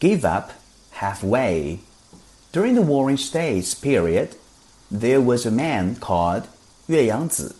give 0.00 0.24
up 0.24 0.52
halfway. 0.92 1.80
During 2.52 2.74
the 2.74 2.82
Warring 2.82 3.18
States 3.18 3.74
period, 3.74 4.34
there 4.90 5.20
was 5.20 5.46
a 5.46 5.50
man 5.52 5.96
called 5.96 6.48
Yue 6.88 6.96
Yangzi. 6.96 7.54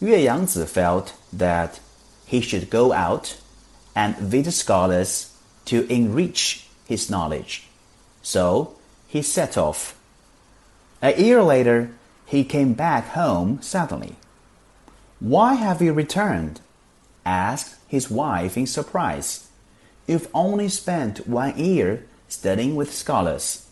Yue 0.00 0.14
Yangzi 0.14 0.68
felt 0.68 1.14
that 1.32 1.80
he 2.26 2.40
should 2.40 2.70
go 2.70 2.92
out 2.92 3.36
and 3.96 4.16
visit 4.18 4.52
scholars 4.52 5.34
to 5.64 5.92
enrich 5.92 6.68
his 6.86 7.10
knowledge. 7.10 7.66
So 8.22 8.76
he 9.08 9.22
set 9.22 9.58
off. 9.58 9.98
A 11.02 11.20
year 11.20 11.42
later, 11.42 11.90
he 12.26 12.44
came 12.44 12.74
back 12.74 13.08
home 13.08 13.60
suddenly. 13.62 14.16
Why 15.18 15.54
have 15.54 15.82
you 15.82 15.92
returned? 15.92 16.60
asked 17.26 17.74
his 17.88 18.10
wife 18.10 18.56
in 18.56 18.66
surprise. 18.66 19.47
You've 20.08 20.28
only 20.32 20.70
spent 20.70 21.28
one 21.28 21.58
year 21.58 22.06
studying 22.28 22.74
with 22.76 22.94
scholars. 22.94 23.68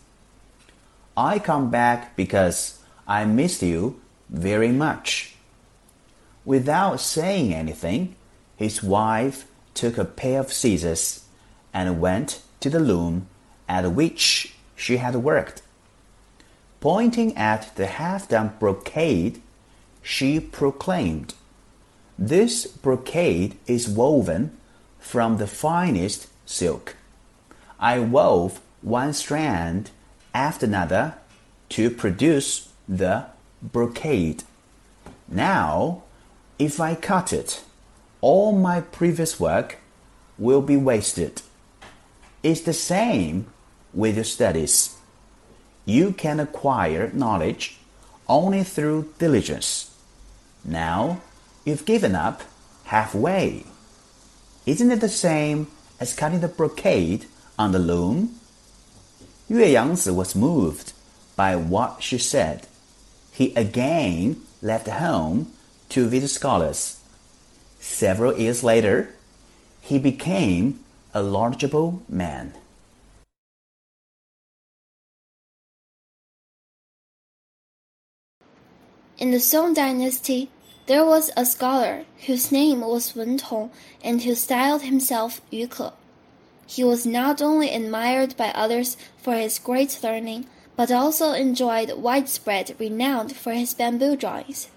I 1.17 1.39
come 1.39 1.71
back 1.71 2.15
because 2.15 2.77
I 3.07 3.25
missed 3.25 3.63
you 3.63 3.99
very 4.29 4.71
much. 4.71 5.35
Without 6.45 6.99
saying 6.99 7.55
anything, 7.55 8.15
his 8.55 8.83
wife 8.83 9.47
took 9.73 9.97
a 9.97 10.05
pair 10.05 10.39
of 10.39 10.53
scissors 10.53 11.25
and 11.73 11.99
went 11.99 12.43
to 12.59 12.69
the 12.69 12.79
loom 12.79 13.27
at 13.67 13.91
which 13.93 14.53
she 14.75 14.97
had 14.97 15.15
worked. 15.15 15.63
Pointing 16.79 17.35
at 17.35 17.75
the 17.77 17.87
half 17.87 18.29
done 18.29 18.53
brocade, 18.59 19.41
she 20.03 20.39
proclaimed, 20.39 21.33
This 22.17 22.67
brocade 22.67 23.57
is 23.65 23.89
woven 23.89 24.55
from 25.07 25.37
the 25.37 25.47
finest 25.47 26.27
silk. 26.45 26.97
I 27.79 27.99
wove 27.99 28.59
one 28.81 29.13
strand 29.13 29.91
after 30.33 30.65
another 30.65 31.13
to 31.69 31.89
produce 31.89 32.67
the 32.89 33.25
brocade. 33.61 34.43
Now, 35.29 36.03
if 36.59 36.81
I 36.81 36.93
cut 36.95 37.31
it, 37.31 37.63
all 38.19 38.51
my 38.51 38.81
previous 38.81 39.39
work 39.39 39.77
will 40.37 40.61
be 40.61 40.75
wasted. 40.75 41.41
It's 42.43 42.61
the 42.61 42.73
same 42.73 43.47
with 43.93 44.15
your 44.15 44.25
studies. 44.25 44.97
You 45.85 46.11
can 46.11 46.41
acquire 46.41 47.11
knowledge 47.13 47.77
only 48.27 48.63
through 48.63 49.13
diligence. 49.19 49.95
Now, 50.65 51.21
you've 51.63 51.85
given 51.85 52.13
up 52.13 52.43
halfway. 52.85 53.63
Isn't 54.67 54.91
it 54.91 54.99
the 54.99 55.07
same 55.07 55.67
as 55.97 56.13
cutting 56.13 56.41
the 56.41 56.49
brocade 56.49 57.25
on 57.57 57.71
the 57.71 57.79
loom? 57.79 58.37
Yue 59.47 59.63
Yangzi 59.63 60.13
was 60.13 60.35
moved 60.35 60.91
by 61.37 61.55
what 61.55 62.03
she 62.03 62.17
said. 62.17 62.67
He 63.31 63.55
again 63.55 64.41
left 64.61 64.89
home 64.89 65.53
to 65.87 66.09
visit 66.09 66.27
scholars. 66.27 66.99
Several 67.79 68.37
years 68.37 68.61
later, 68.61 69.15
he 69.79 69.97
became 69.99 70.81
a 71.13 71.23
knowledgeable 71.23 72.01
man. 72.09 72.53
In 79.17 79.31
the 79.31 79.39
Song 79.39 79.73
dynasty, 79.73 80.49
there 80.87 81.05
was 81.05 81.29
a 81.35 81.45
scholar 81.45 82.05
whose 82.25 82.51
name 82.51 82.79
was 82.79 83.13
Wen 83.13 83.37
Tong 83.37 83.69
and 84.01 84.21
who 84.21 84.33
styled 84.33 84.83
himself 84.83 85.41
Yu 85.51 85.67
Ke. 85.67 85.93
He 86.65 86.83
was 86.83 87.05
not 87.05 87.41
only 87.41 87.73
admired 87.73 88.35
by 88.37 88.51
others 88.51 88.95
for 89.17 89.35
his 89.35 89.59
great 89.59 89.99
learning, 90.01 90.47
but 90.77 90.91
also 90.91 91.33
enjoyed 91.33 91.91
widespread 91.97 92.75
renown 92.79 93.29
for 93.29 93.51
his 93.51 93.73
bamboo 93.73 94.15
drawings. 94.15 94.69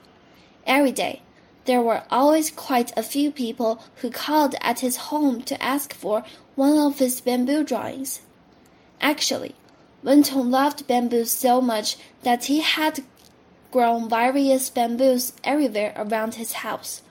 Every 0.66 0.92
day, 0.92 1.22
there 1.64 1.80
were 1.80 2.02
always 2.10 2.50
quite 2.50 2.92
a 2.96 3.02
few 3.02 3.30
people 3.30 3.80
who 3.96 4.10
called 4.10 4.56
at 4.60 4.80
his 4.80 4.96
home 4.96 5.42
to 5.42 5.62
ask 5.62 5.94
for 5.94 6.24
one 6.56 6.76
of 6.76 6.98
his 6.98 7.20
bamboo 7.20 7.62
drawings. 7.62 8.20
Actually, 9.00 9.54
Wen 10.02 10.24
Tong 10.24 10.50
loved 10.50 10.88
bamboo 10.88 11.24
so 11.24 11.60
much 11.60 11.96
that 12.22 12.46
he 12.46 12.60
had 12.60 13.04
grown 13.70 14.08
various 14.08 14.70
bamboos 14.70 15.32
everywhere 15.44 15.92
around 15.96 16.34
his 16.34 16.52
house. 16.64 17.02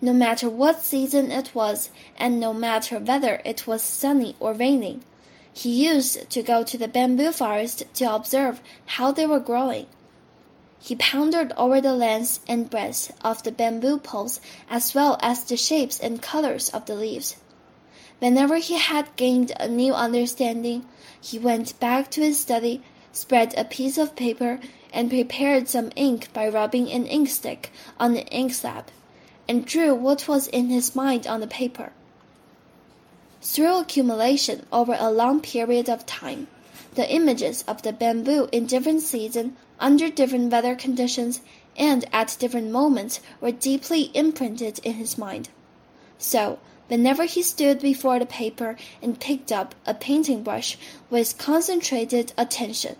No 0.00 0.12
matter 0.12 0.48
what 0.48 0.82
season 0.82 1.30
it 1.30 1.54
was, 1.54 1.90
and 2.16 2.40
no 2.40 2.52
matter 2.52 2.98
whether 2.98 3.40
it 3.44 3.66
was 3.66 3.82
sunny 3.82 4.34
or 4.40 4.52
raining, 4.52 5.04
he 5.52 5.86
used 5.86 6.28
to 6.30 6.42
go 6.42 6.64
to 6.64 6.78
the 6.78 6.88
bamboo 6.88 7.30
forest 7.30 7.84
to 7.94 8.14
observe 8.14 8.60
how 8.86 9.12
they 9.12 9.26
were 9.26 9.38
growing. 9.38 9.86
He 10.80 10.96
pondered 10.96 11.52
over 11.56 11.80
the 11.80 11.94
length 11.94 12.40
and 12.48 12.68
breadth 12.68 13.16
of 13.22 13.44
the 13.44 13.52
bamboo 13.52 13.98
poles 13.98 14.40
as 14.68 14.94
well 14.94 15.16
as 15.22 15.44
the 15.44 15.56
shapes 15.56 16.00
and 16.00 16.20
colors 16.20 16.70
of 16.70 16.86
the 16.86 16.96
leaves. 16.96 17.36
Whenever 18.18 18.56
he 18.56 18.78
had 18.78 19.14
gained 19.16 19.52
a 19.60 19.68
new 19.68 19.92
understanding, 19.92 20.86
he 21.20 21.38
went 21.38 21.78
back 21.78 22.10
to 22.10 22.20
his 22.22 22.40
study, 22.40 22.82
spread 23.12 23.54
a 23.56 23.64
piece 23.64 23.98
of 23.98 24.16
paper, 24.16 24.58
and 24.92 25.10
prepared 25.10 25.68
some 25.68 25.90
ink 25.96 26.32
by 26.32 26.48
rubbing 26.48 26.90
an 26.90 27.06
inkstick 27.06 27.66
on 27.98 28.14
the 28.14 28.26
ink 28.28 28.52
slab, 28.52 28.86
and 29.48 29.64
drew 29.66 29.94
what 29.94 30.28
was 30.28 30.46
in 30.48 30.68
his 30.68 30.94
mind 30.94 31.26
on 31.26 31.40
the 31.40 31.46
paper. 31.46 31.92
Through 33.40 33.78
accumulation 33.78 34.66
over 34.72 34.96
a 34.98 35.10
long 35.10 35.40
period 35.40 35.88
of 35.88 36.06
time, 36.06 36.46
the 36.94 37.10
images 37.10 37.64
of 37.66 37.82
the 37.82 37.92
bamboo 37.92 38.48
in 38.52 38.66
different 38.66 39.02
seasons 39.02 39.54
under 39.80 40.08
different 40.08 40.52
weather 40.52 40.76
conditions 40.76 41.40
and 41.76 42.04
at 42.12 42.36
different 42.38 42.70
moments 42.70 43.20
were 43.40 43.50
deeply 43.50 44.10
imprinted 44.14 44.78
in 44.84 44.94
his 44.94 45.16
mind. 45.18 45.48
So, 46.18 46.58
whenever 46.92 47.24
he 47.24 47.42
stood 47.42 47.80
before 47.80 48.18
the 48.18 48.26
paper 48.26 48.76
and 49.00 49.18
picked 49.18 49.50
up 49.50 49.74
a 49.86 49.94
painting 49.94 50.42
brush 50.42 50.76
with 51.08 51.38
concentrated 51.38 52.34
attention, 52.36 52.94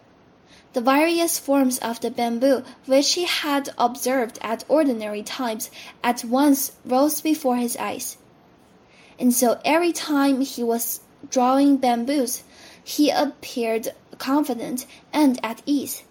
the 0.72 0.80
various 0.80 1.38
forms 1.38 1.78
of 1.80 2.00
the 2.00 2.10
bamboo 2.10 2.64
which 2.86 3.12
he 3.12 3.26
had 3.26 3.68
observed 3.76 4.38
at 4.40 4.64
ordinary 4.66 5.22
times 5.22 5.70
at 6.02 6.24
once 6.24 6.72
rose 6.86 7.20
before 7.20 7.56
his 7.56 7.76
eyes. 7.76 8.16
And 9.18 9.34
so 9.34 9.60
every 9.62 9.92
time 9.92 10.40
he 10.40 10.64
was 10.64 11.00
drawing 11.28 11.76
bamboos, 11.76 12.44
he 12.82 13.10
appeared 13.10 13.90
confident 14.16 14.86
and 15.12 15.38
at 15.44 15.60
ease 15.66 16.02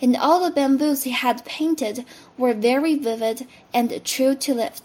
and 0.00 0.16
all 0.16 0.42
the 0.42 0.50
bamboos 0.50 1.02
he 1.02 1.10
had 1.10 1.44
painted 1.44 2.06
were 2.38 2.54
very 2.54 2.94
vivid 2.94 3.46
and 3.74 4.02
true 4.04 4.34
to 4.34 4.54
life. 4.54 4.80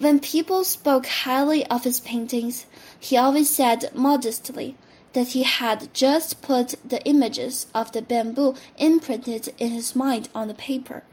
When 0.00 0.18
people 0.18 0.64
spoke 0.64 1.06
highly 1.06 1.64
of 1.66 1.84
his 1.84 2.00
paintings, 2.00 2.66
he 2.98 3.16
always 3.16 3.48
said 3.48 3.90
modestly 3.94 4.74
that 5.12 5.28
he 5.28 5.44
had 5.44 5.94
just 5.94 6.42
put 6.42 6.74
the 6.84 7.04
images 7.04 7.66
of 7.74 7.92
the 7.92 8.02
bamboo 8.02 8.54
imprinted 8.78 9.54
in 9.58 9.70
his 9.70 9.94
mind 9.94 10.28
on 10.34 10.48
the 10.48 10.54
paper. 10.54 11.04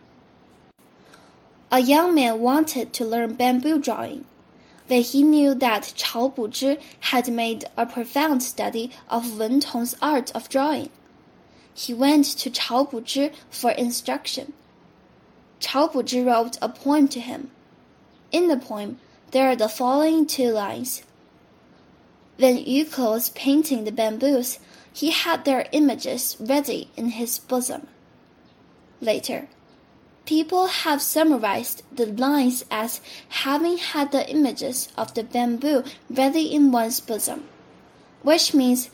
A 1.71 1.79
young 1.79 2.15
man 2.15 2.39
wanted 2.39 2.93
to 2.93 3.05
learn 3.05 3.33
bamboo 3.33 3.77
drawing, 3.79 4.25
but 4.87 5.01
he 5.11 5.21
knew 5.21 5.53
that 5.53 5.93
Chao 5.95 6.29
Buzhi 6.29 6.79
had 7.11 7.27
made 7.27 7.65
a 7.75 7.85
profound 7.85 8.41
study 8.41 8.91
of 9.09 9.37
Wen 9.37 9.59
Tong's 9.59 9.95
art 10.01 10.31
of 10.33 10.49
drawing 10.49 10.89
he 11.77 11.93
went 11.93 12.25
to 12.25 12.49
Chao 12.49 12.85
Buzhi 12.85 13.31
for 13.51 13.69
instruction. 13.69 14.53
Chao 15.59 15.87
Buzhi 15.87 16.25
wrote 16.25 16.57
a 16.59 16.69
poem 16.69 17.07
to 17.09 17.19
him. 17.19 17.51
In 18.31 18.47
the 18.47 18.57
poem, 18.57 18.99
there 19.31 19.49
are 19.49 19.55
the 19.55 19.69
following 19.69 20.25
two 20.25 20.51
lines. 20.51 21.03
When 22.38 22.57
Yu 22.57 22.85
Ke 22.85 22.99
was 22.99 23.29
painting 23.29 23.85
the 23.85 23.91
bamboos, 23.91 24.59
he 24.93 25.11
had 25.11 25.46
their 25.46 25.67
images 25.72 26.35
ready 26.40 26.90
in 26.97 27.11
his 27.11 27.40
bosom. 27.40 27.87
Later, 28.99 29.47
people 30.25 30.67
have 30.67 31.02
summarized 31.02 31.84
the 31.96 32.05
lines 32.05 32.66
as 32.69 32.99
having 33.29 33.78
had 33.78 34.11
the 34.11 34.29
images 34.29 34.90
of 34.97 35.13
the 35.13 35.23
bamboo 35.23 35.84
ready 36.09 36.53
in 36.53 36.72
one's 36.72 36.99
bosom, 36.99 37.46
which 38.23 38.53
means 38.53 38.90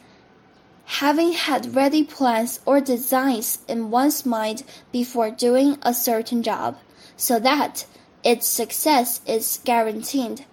having 0.86 1.32
had 1.32 1.76
ready 1.76 2.04
plans 2.04 2.60
or 2.66 2.80
designs 2.80 3.60
in 3.68 3.90
one's 3.90 4.26
mind 4.26 4.64
before 4.92 5.32
doing 5.32 5.78
a 5.82 5.94
certain 5.94 6.44
job, 6.44 6.78
so 7.18 7.40
that 7.40 7.86
its 8.24 8.48
success 8.48 9.22
is 9.28 9.60
guaranteed. 9.66 10.46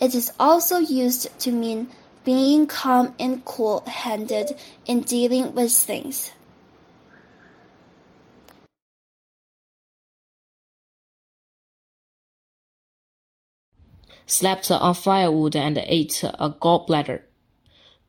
It 0.00 0.14
is 0.14 0.32
also 0.40 0.78
used 0.78 1.38
to 1.40 1.52
mean 1.52 1.88
being 2.24 2.66
calm 2.66 3.14
and 3.18 3.44
cool 3.44 3.82
handed 3.86 4.58
in 4.86 5.00
dealing 5.02 5.54
with 5.54 5.72
things. 5.72 6.32
Slept 14.26 14.70
on 14.70 14.94
firewood 14.94 15.56
and 15.56 15.76
ate 15.76 16.22
a 16.22 16.50
gallbladder. 16.50 17.22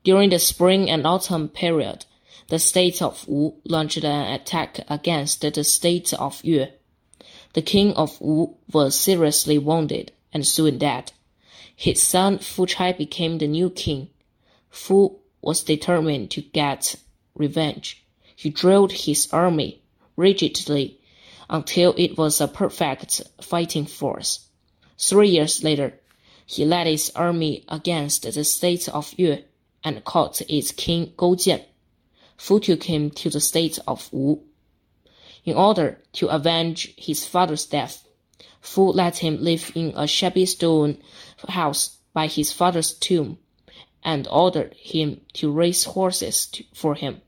During 0.03 0.29
the 0.29 0.39
spring 0.39 0.89
and 0.89 1.05
autumn 1.05 1.49
period, 1.49 2.05
the 2.47 2.59
state 2.59 3.01
of 3.01 3.27
Wu 3.27 3.55
launched 3.65 4.03
an 4.03 4.33
attack 4.33 4.79
against 4.87 5.41
the 5.41 5.63
state 5.63 6.13
of 6.13 6.43
Yue. 6.43 6.67
The 7.53 7.61
king 7.61 7.93
of 7.93 8.19
Wu 8.21 8.55
was 8.71 8.99
seriously 8.99 9.57
wounded 9.57 10.11
and 10.33 10.47
soon 10.47 10.77
dead. 10.77 11.11
His 11.75 12.01
son 12.01 12.37
Fu 12.39 12.65
Chai 12.65 12.93
became 12.93 13.37
the 13.37 13.47
new 13.47 13.69
king. 13.69 14.09
Fu 14.69 15.19
was 15.41 15.63
determined 15.63 16.31
to 16.31 16.41
get 16.41 16.95
revenge. 17.35 18.03
He 18.35 18.49
drilled 18.49 18.91
his 18.91 19.27
army 19.31 19.81
rigidly 20.15 20.99
until 21.49 21.93
it 21.97 22.17
was 22.17 22.39
a 22.39 22.47
perfect 22.47 23.21
fighting 23.41 23.85
force. 23.85 24.47
Three 24.97 25.29
years 25.29 25.63
later, 25.63 25.99
he 26.45 26.65
led 26.65 26.87
his 26.87 27.11
army 27.15 27.63
against 27.67 28.23
the 28.23 28.43
state 28.43 28.87
of 28.89 29.13
Yue 29.17 29.43
and 29.83 30.03
caught 30.05 30.41
its 30.49 30.71
king 30.71 31.13
Goujian. 31.17 31.63
Fu 32.37 32.59
took 32.59 32.83
him 32.83 33.09
to 33.11 33.29
the 33.29 33.39
state 33.39 33.79
of 33.87 34.11
Wu. 34.13 34.43
In 35.43 35.55
order 35.55 36.01
to 36.13 36.27
avenge 36.27 36.93
his 36.97 37.25
father's 37.25 37.65
death, 37.65 38.07
Fu 38.59 38.91
let 38.91 39.17
him 39.17 39.43
live 39.43 39.71
in 39.73 39.93
a 39.95 40.07
shabby 40.07 40.45
stone 40.45 41.01
house 41.49 41.97
by 42.13 42.27
his 42.27 42.51
father's 42.51 42.93
tomb 42.93 43.39
and 44.03 44.27
ordered 44.27 44.75
him 44.75 45.21
to 45.33 45.51
raise 45.51 45.83
horses 45.83 46.45
to, 46.47 46.63
for 46.73 46.95
him. 46.95 47.21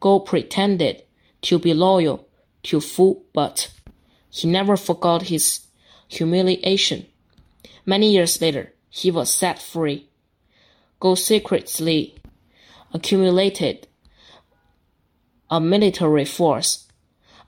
Gou 0.00 0.20
pretended 0.20 1.02
to 1.42 1.58
be 1.58 1.74
loyal 1.74 2.26
to 2.64 2.80
Fu, 2.80 3.22
but 3.34 3.70
he 4.30 4.48
never 4.48 4.76
forgot 4.76 5.22
his 5.22 5.66
humiliation. 6.08 7.06
Many 7.84 8.12
years 8.12 8.40
later, 8.40 8.72
he 8.88 9.10
was 9.10 9.30
set 9.30 9.60
free. 9.60 10.08
Gou 11.00 11.16
secretly 11.16 12.14
accumulated 12.92 13.86
a 15.50 15.60
military 15.60 16.24
force 16.24 16.86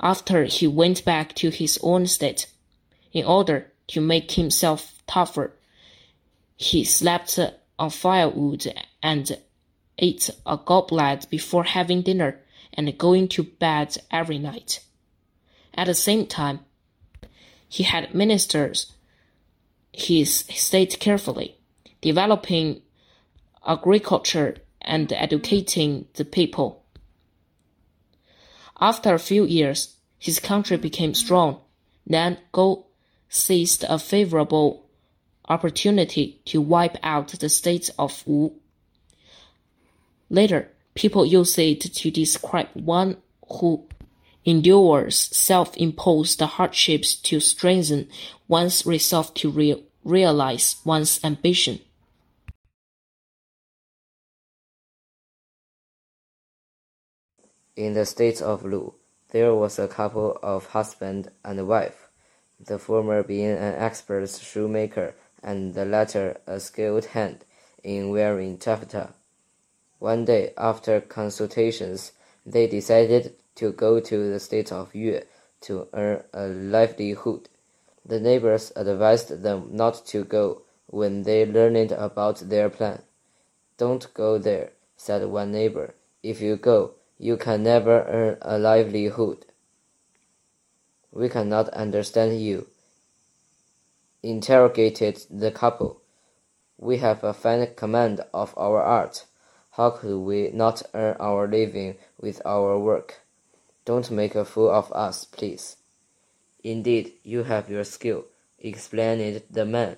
after 0.01 0.45
he 0.45 0.67
went 0.67 1.05
back 1.05 1.35
to 1.37 1.51
his 1.51 1.79
own 1.83 2.07
state. 2.07 2.47
In 3.13 3.25
order 3.25 3.73
to 3.89 4.01
make 4.01 4.33
himself 4.33 5.03
tougher, 5.07 5.53
he 6.57 6.85
slept 6.85 7.39
on 7.79 7.91
firewood 7.91 8.73
and 9.03 9.39
ate 9.99 10.31
a 10.47 10.57
goblet 10.57 11.27
before 11.31 11.65
having 11.65 12.03
dinner 12.03 12.41
and 12.75 12.99
going 12.99 13.29
to 13.29 13.43
bed 13.43 13.97
every 14.11 14.39
night. 14.39 14.81
At 15.75 15.87
the 15.87 15.95
same 15.95 16.27
time, 16.27 16.61
he 17.69 17.85
had 17.85 18.15
ministers 18.15 18.93
his 19.93 20.45
state 20.49 20.99
carefully, 21.01 21.57
developing 22.01 22.83
agriculture 23.67 24.57
and 24.81 25.13
educating 25.13 26.07
the 26.15 26.25
people. 26.25 26.82
After 28.81 29.15
a 29.15 29.19
few 29.19 29.45
years, 29.45 29.97
his 30.19 30.41
country 30.41 30.77
became 30.77 31.15
strong. 31.15 31.61
Then 32.07 32.39
Gou 32.53 32.85
seized 33.29 33.85
a 33.89 33.99
favorable 33.99 34.87
opportunity 35.49 36.41
to 36.47 36.61
wipe 36.61 36.97
out 37.03 37.29
the 37.29 37.49
state 37.49 37.91
of 37.99 38.27
Wu. 38.27 38.55
Later, 40.31 40.71
people 40.95 41.27
use 41.27 41.59
it 41.59 41.81
to 41.81 42.11
describe 42.11 42.69
one 42.75 43.17
who 43.61 43.85
endures 44.45 45.17
self-imposed 45.17 46.41
hardships 46.41 47.15
to 47.15 47.41
strengthen 47.41 48.09
one's 48.49 48.85
resolve 48.87 49.33
to 49.35 49.51
re 49.51 49.83
realize 50.05 50.77
one's 50.85 51.21
ambition. 51.23 51.79
In 57.75 57.95
the 57.95 58.05
state 58.05 58.43
of 58.43 58.67
Lu, 58.67 58.93
there 59.31 59.55
was 59.55 59.79
a 59.79 59.89
couple 59.89 60.39
of 60.43 60.67
husband 60.67 61.31
and 61.43 61.67
wife, 61.67 62.11
the 62.61 62.79
former 62.79 63.23
being 63.23 63.53
an 63.53 63.75
expert 63.77 64.29
shoemaker 64.29 65.15
and 65.43 65.73
the 65.73 65.87
latter 65.87 66.37
a 66.47 66.61
skilled 66.61 67.07
hand 67.07 67.47
in 67.83 68.11
wearing 68.11 68.59
taffeta. 68.59 69.15
One 70.01 70.27
day, 70.27 70.53
after 70.59 71.01
consultations, 71.01 72.13
they 72.45 72.67
decided 72.67 73.37
to 73.55 73.73
go 73.73 74.01
to 74.01 74.31
the 74.31 74.39
state 74.39 74.71
of 74.71 74.95
Yue 74.95 75.23
to 75.63 75.89
earn 75.95 76.25
a 76.35 76.49
livelihood. 76.49 77.49
The 78.05 78.21
neighbors 78.21 78.71
advised 78.77 79.43
them 79.43 79.71
not 79.73 80.05
to 80.09 80.25
go 80.25 80.61
when 80.89 81.23
they 81.23 81.47
learned 81.47 81.93
about 81.93 82.51
their 82.51 82.69
plan. 82.69 83.01
Don't 83.79 84.13
go 84.13 84.37
there, 84.37 84.73
said 84.99 85.25
one 85.25 85.53
neighbor. 85.53 85.95
If 86.23 86.43
you 86.43 86.57
go, 86.57 86.97
you 87.23 87.37
can 87.37 87.63
never 87.63 88.03
earn 88.09 88.37
a 88.43 88.59
livelihood. 88.59 89.47
We 91.13 91.29
cannot 91.29 91.69
understand 91.69 92.41
you, 92.41 92.67
interrogated 94.25 95.23
the 95.31 95.53
couple. 95.53 96.01
We 96.79 96.97
have 96.97 97.23
a 97.23 97.33
fine 97.33 97.69
command 97.77 98.23
of 98.35 98.53
our 98.59 98.83
art. 98.83 99.27
How 99.71 99.91
could 99.91 100.19
we 100.19 100.51
not 100.53 100.83
earn 100.95 101.17
our 101.21 101.47
living 101.47 101.95
with 102.21 102.43
our 102.45 102.77
work? 102.77 103.21
Don't 103.85 104.11
make 104.11 104.35
a 104.35 104.45
fool 104.45 104.71
of 104.71 104.91
us, 104.93 105.25
please. 105.25 105.77
Indeed, 106.65 107.13
you 107.23 107.45
have 107.45 107.71
your 107.71 107.85
skill, 107.85 108.25
explained 108.59 109.43
the 109.49 109.65
man. 109.65 109.97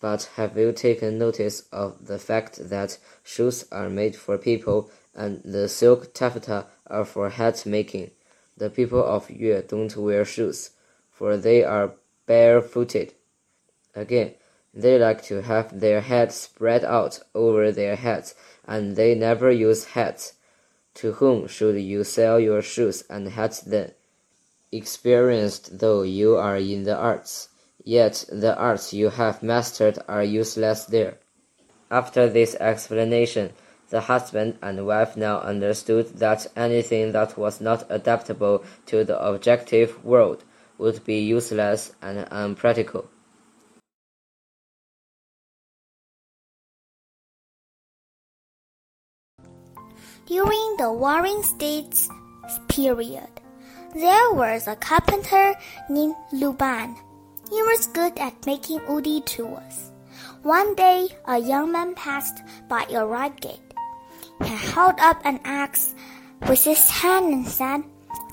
But 0.00 0.30
have 0.36 0.56
you 0.58 0.72
taken 0.72 1.18
notice 1.18 1.62
of 1.72 2.06
the 2.06 2.18
fact 2.18 2.68
that 2.68 2.98
shoes 3.22 3.64
are 3.72 3.88
made 3.88 4.14
for 4.16 4.36
people 4.36 4.90
and 5.16 5.40
the 5.42 5.68
silk 5.68 6.12
taffeta 6.12 6.66
are 6.86 7.04
for 7.04 7.30
hat 7.30 7.64
making. 7.64 8.10
The 8.56 8.70
people 8.70 9.02
of 9.02 9.30
Yue 9.30 9.62
don't 9.66 9.96
wear 9.96 10.24
shoes, 10.24 10.70
for 11.10 11.36
they 11.36 11.64
are 11.64 11.94
barefooted. 12.26 13.14
Again, 13.94 14.34
they 14.74 14.98
like 14.98 15.22
to 15.24 15.42
have 15.42 15.80
their 15.80 16.02
heads 16.02 16.34
spread 16.34 16.84
out 16.84 17.20
over 17.34 17.72
their 17.72 17.96
heads, 17.96 18.34
and 18.66 18.94
they 18.96 19.14
never 19.14 19.50
use 19.50 19.86
hats. 19.96 20.34
To 20.96 21.12
whom 21.12 21.48
should 21.48 21.76
you 21.80 22.04
sell 22.04 22.38
your 22.38 22.62
shoes 22.62 23.04
and 23.08 23.28
hats 23.28 23.60
then? 23.60 23.92
Experienced 24.72 25.78
though 25.78 26.02
you 26.02 26.36
are 26.36 26.56
in 26.56 26.84
the 26.84 26.96
arts, 26.96 27.48
yet 27.86 28.24
the 28.30 28.54
arts 28.58 28.92
you 28.92 29.08
have 29.08 29.42
mastered 29.42 29.96
are 30.08 30.24
useless 30.24 30.84
there. 30.84 31.16
After 31.88 32.28
this 32.28 32.56
explanation, 32.56 33.52
the 33.90 34.00
husband 34.00 34.58
and 34.60 34.84
wife 34.84 35.16
now 35.16 35.38
understood 35.38 36.18
that 36.18 36.48
anything 36.56 37.12
that 37.12 37.38
was 37.38 37.60
not 37.60 37.86
adaptable 37.88 38.64
to 38.86 39.04
the 39.04 39.16
objective 39.24 40.04
world 40.04 40.42
would 40.78 41.04
be 41.04 41.20
useless 41.20 41.92
and 42.02 42.26
unpractical. 42.32 43.08
During 50.26 50.76
the 50.76 50.92
Warring 50.92 51.44
States 51.44 52.08
period, 52.66 53.30
there 53.94 54.32
was 54.32 54.66
a 54.66 54.74
carpenter 54.74 55.54
named 55.88 56.16
Luban. 56.32 57.05
He 57.50 57.62
was 57.62 57.86
good 57.88 58.18
at 58.18 58.46
making 58.46 58.80
woody 58.88 59.20
tools. 59.22 59.92
One 60.42 60.74
day, 60.74 61.08
a 61.26 61.38
young 61.38 61.72
man 61.72 61.94
passed 61.94 62.42
by 62.68 62.86
a 62.90 63.06
ripe 63.06 63.40
gate. 63.40 63.60
He 64.42 64.48
held 64.48 64.94
up 64.98 65.20
an 65.24 65.40
axe 65.44 65.94
with 66.48 66.64
his 66.64 66.90
hand 66.90 67.32
and 67.32 67.48
said, 67.48 67.82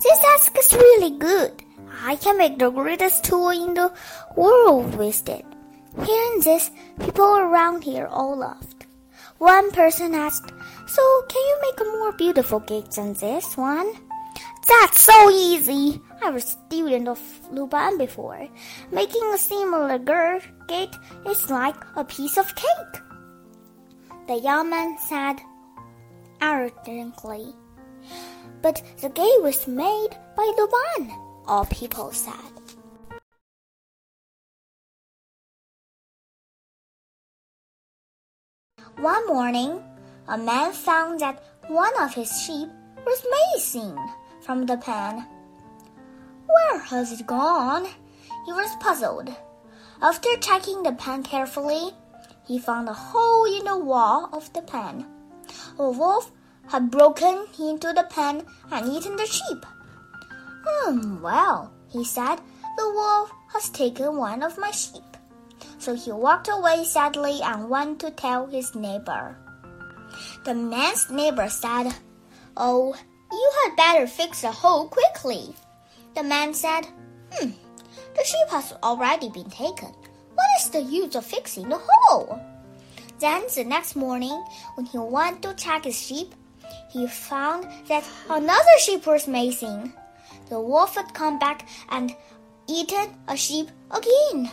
This 0.02 0.20
axe 0.34 0.50
is 0.60 0.74
really 0.74 1.18
good. 1.18 1.64
I 2.04 2.16
can 2.16 2.38
make 2.38 2.58
the 2.58 2.70
greatest 2.70 3.24
tool 3.24 3.50
in 3.50 3.74
the 3.74 3.94
world 4.36 4.96
with 4.96 5.30
it. 5.30 5.46
Hearing 5.96 6.40
this, 6.42 6.72
people 7.00 7.38
around 7.38 7.84
here 7.84 8.08
all 8.08 8.36
laughed. 8.38 8.88
One 9.38 9.72
person 9.72 10.16
asked, 10.16 10.52
So 10.88 11.02
can 11.30 11.42
you 11.42 11.58
make 11.62 11.80
a 11.82 11.92
more 11.98 12.12
beautiful 12.14 12.60
gate 12.60 12.92
than 12.92 13.14
this 13.14 13.56
one? 13.56 13.94
That's 14.68 15.02
so 15.02 15.30
easy. 15.30 16.02
I 16.26 16.30
was 16.30 16.46
a 16.46 16.48
student 16.48 17.10
of 17.10 17.20
Luban 17.52 17.98
before. 17.98 18.48
Making 18.92 19.24
a 19.34 19.38
similar 19.38 20.00
gate 20.00 20.96
is 21.28 21.50
like 21.50 21.76
a 21.98 22.06
piece 22.06 22.38
of 22.38 22.56
cake. 22.56 23.02
The 24.28 24.38
young 24.38 24.70
man 24.70 24.98
said, 25.00 25.42
arrogantly. 26.40 27.54
But 28.62 28.82
the 29.02 29.10
gate 29.10 29.42
was 29.42 29.68
made 29.68 30.16
by 30.38 30.48
Luban, 30.58 31.12
all 31.46 31.66
people 31.66 32.14
said. 32.14 32.34
One 38.96 39.28
morning, 39.28 39.84
a 40.30 40.38
man 40.38 40.72
found 40.72 41.20
that 41.20 41.44
one 41.68 41.92
of 42.00 42.14
his 42.14 42.32
sheep 42.44 42.70
was 43.06 43.26
missing 43.54 43.98
from 44.40 44.66
the 44.66 44.78
pen. 44.78 45.28
Where 46.54 46.80
has 46.80 47.12
it 47.12 47.26
gone? 47.26 47.86
He 48.46 48.54
was 48.54 48.76
puzzled. 48.80 49.36
After 50.02 50.38
checking 50.38 50.84
the 50.84 50.92
pen 50.92 51.24
carefully, 51.24 51.92
he 52.46 52.60
found 52.60 52.90
a 52.90 52.94
hole 52.94 53.46
in 53.46 53.66
the 53.66 53.78
wall 53.78 54.30
of 54.34 54.52
the 54.54 54.62
pen. 54.62 55.06
A 55.80 55.90
wolf 55.90 56.32
had 56.68 56.92
broken 56.92 57.48
into 57.60 57.94
the 57.94 58.08
pen 58.10 58.46
and 58.72 58.92
eaten 58.92 59.16
the 59.16 59.26
sheep. 59.26 59.66
Hmm, 60.66 61.22
well, 61.22 61.72
he 61.90 62.04
said, 62.04 62.38
the 62.78 62.92
wolf 62.92 63.32
has 63.54 63.70
taken 63.70 64.18
one 64.18 64.44
of 64.44 64.58
my 64.58 64.72
sheep. 64.72 65.04
So 65.80 65.96
he 65.96 66.12
walked 66.12 66.50
away 66.50 66.84
sadly 66.86 67.40
and 67.44 67.70
went 67.70 68.00
to 68.00 68.12
tell 68.12 68.48
his 68.48 68.76
neighbor. 68.76 69.38
The 70.46 70.54
man's 70.54 71.10
neighbor 71.10 71.50
said, 71.50 71.94
Oh, 72.56 72.96
you 73.32 73.52
had 73.64 73.76
better 73.76 74.08
fix 74.08 74.42
the 74.42 74.52
hole 74.52 74.88
quickly. 74.88 75.56
The 76.16 76.24
man 76.24 76.54
said, 76.54 76.88
Hmm, 77.32 77.52
the 78.16 78.24
sheep 78.24 78.50
has 78.50 78.74
already 78.84 79.30
been 79.30 79.50
taken. 79.50 79.90
What 80.36 80.48
is 80.60 80.70
the 80.70 80.82
use 80.82 81.16
of 81.16 81.26
fixing 81.26 81.70
the 81.70 81.82
hole? 81.82 82.40
Then 83.20 83.44
the 83.56 83.64
next 83.64 83.96
morning, 83.96 84.44
when 84.76 84.86
he 84.86 84.98
went 84.98 85.42
to 85.42 85.54
check 85.56 85.86
his 85.86 86.00
sheep, 86.00 86.36
he 86.90 87.08
found 87.08 87.68
that 87.88 88.08
another 88.30 88.78
sheep 88.80 89.08
was 89.08 89.28
missing. 89.28 89.94
The 90.50 90.60
wolf 90.60 90.96
had 90.96 91.14
come 91.14 91.40
back 91.40 91.68
and 91.90 92.16
eaten 92.68 93.16
a 93.28 93.36
sheep 93.36 93.70
again. 93.90 94.52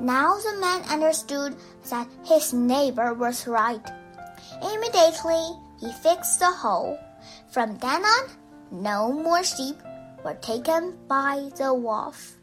Now 0.00 0.38
the 0.38 0.58
man 0.58 0.82
understood 0.90 1.54
that 1.90 2.08
his 2.24 2.52
neighbor 2.52 3.14
was 3.14 3.46
right. 3.46 3.84
Immediately, 4.62 5.54
he 5.78 5.92
fixed 6.02 6.40
the 6.40 6.50
hole. 6.50 6.98
From 7.52 7.78
then 7.78 8.04
on, 8.04 8.30
no 8.72 9.12
more 9.12 9.44
sheep 9.44 9.76
were 10.24 10.34
taken 10.34 10.96
by 11.06 11.50
the 11.56 11.72
wolf. 11.74 12.38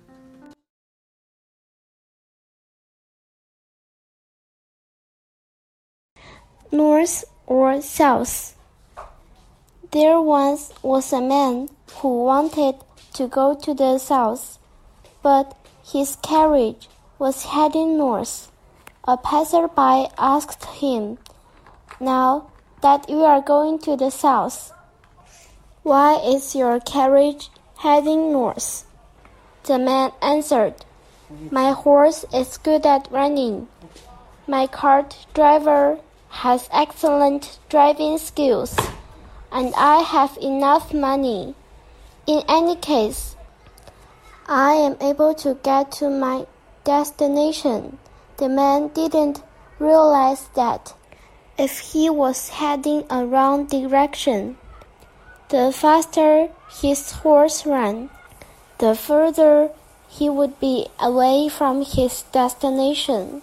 North 6.71 7.25
or 7.47 7.81
South? 7.81 8.55
There 9.91 10.21
once 10.21 10.71
was 10.81 11.11
a 11.11 11.19
man 11.19 11.67
who 11.95 12.23
wanted 12.23 12.75
to 13.15 13.27
go 13.27 13.55
to 13.55 13.73
the 13.73 13.97
south, 13.97 14.57
but 15.21 15.57
his 15.83 16.15
carriage 16.23 16.88
was 17.19 17.43
heading 17.45 17.97
north. 17.97 18.51
A 19.05 19.17
passerby 19.17 20.07
asked 20.17 20.63
him, 20.79 21.17
Now 22.00 22.51
that 22.81 23.09
you 23.09 23.25
are 23.25 23.41
going 23.41 23.79
to 23.79 23.97
the 23.97 24.11
south, 24.11 24.71
why 25.83 26.15
is 26.23 26.55
your 26.55 26.79
carriage 26.79 27.50
heading 27.81 28.31
north? 28.31 28.85
The 29.63 29.79
man 29.79 30.11
answered, 30.21 30.85
My 31.50 31.71
horse 31.71 32.23
is 32.31 32.59
good 32.59 32.85
at 32.85 33.07
running. 33.09 33.69
My 34.45 34.67
cart 34.67 35.25
driver 35.33 35.97
has 36.29 36.69
excellent 36.71 37.57
driving 37.69 38.19
skills, 38.19 38.77
and 39.51 39.73
I 39.75 40.01
have 40.01 40.38
enough 40.39 40.93
money. 40.93 41.55
In 42.27 42.43
any 42.47 42.75
case, 42.75 43.35
I 44.45 44.73
am 44.73 44.95
able 45.01 45.33
to 45.41 45.55
get 45.63 45.91
to 45.93 46.09
my 46.09 46.45
destination. 46.83 47.97
The 48.38 48.47
man 48.47 48.89
didn't 48.89 49.41
realize 49.79 50.50
that 50.53 50.93
if 51.57 51.79
he 51.79 52.11
was 52.11 52.50
heading 52.50 53.05
a 53.09 53.25
wrong 53.25 53.65
direction, 53.65 54.57
the 55.50 55.71
faster 55.71 56.50
his 56.79 57.11
horse 57.11 57.65
ran, 57.65 58.09
the 58.77 58.95
further 58.95 59.69
he 60.09 60.29
would 60.29 60.59
be 60.59 60.87
away 60.99 61.49
from 61.49 61.83
his 61.83 62.23
destination. 62.31 63.41